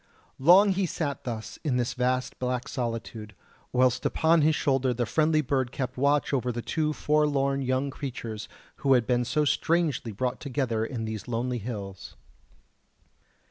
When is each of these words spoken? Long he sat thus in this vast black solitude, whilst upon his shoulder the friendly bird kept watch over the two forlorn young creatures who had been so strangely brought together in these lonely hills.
Long 0.39 0.69
he 0.69 0.87
sat 0.87 1.25
thus 1.25 1.59
in 1.63 1.77
this 1.77 1.93
vast 1.93 2.39
black 2.39 2.67
solitude, 2.67 3.35
whilst 3.71 4.03
upon 4.03 4.41
his 4.41 4.55
shoulder 4.55 4.95
the 4.95 5.05
friendly 5.05 5.41
bird 5.41 5.71
kept 5.71 5.95
watch 5.95 6.33
over 6.33 6.51
the 6.51 6.63
two 6.63 6.91
forlorn 6.91 7.61
young 7.61 7.91
creatures 7.91 8.49
who 8.77 8.93
had 8.93 9.05
been 9.05 9.23
so 9.23 9.45
strangely 9.45 10.11
brought 10.11 10.39
together 10.39 10.83
in 10.83 11.05
these 11.05 11.27
lonely 11.27 11.59
hills. 11.59 12.15